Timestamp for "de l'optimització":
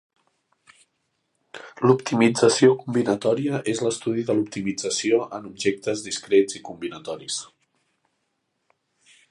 4.31-5.21